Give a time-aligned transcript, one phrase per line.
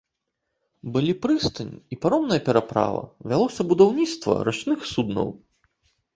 [0.95, 3.03] Былі прыстань і паромная пераправа,
[3.33, 5.33] вялося будаўніцтва рачных суднаў.